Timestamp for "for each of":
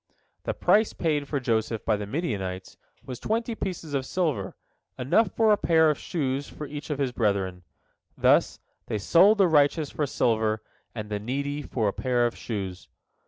6.49-6.97